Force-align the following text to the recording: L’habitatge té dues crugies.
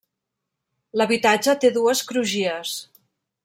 L’habitatge 1.01 1.55
té 1.65 1.73
dues 1.77 2.03
crugies. 2.13 2.77